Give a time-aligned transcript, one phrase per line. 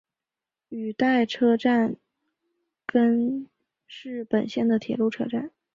[0.69, 1.95] 羽带车站
[2.87, 3.47] 根
[3.85, 5.51] 室本线的铁路车站。